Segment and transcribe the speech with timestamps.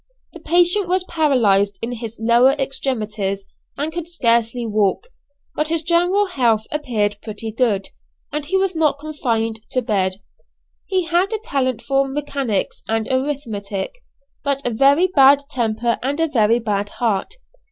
[0.33, 3.45] The patient was paralysed in his lower extremities
[3.77, 5.09] and could scarcely walk,
[5.55, 7.89] but his general health appeared pretty good,
[8.31, 10.15] and he was not confined to bed.
[10.87, 13.99] He had a talent for mechanics and arithmetic,
[14.43, 17.35] but a very bad temper and a very bad heart.